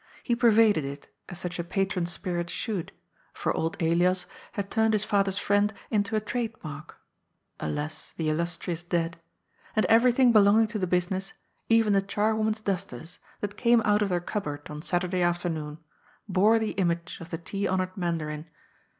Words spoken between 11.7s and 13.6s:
the charwoman's dusters, that